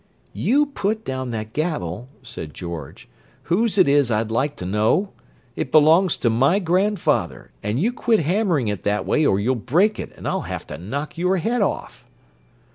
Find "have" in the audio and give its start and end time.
10.41-10.65